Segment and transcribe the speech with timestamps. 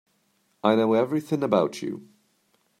[0.63, 2.07] I know everything about you.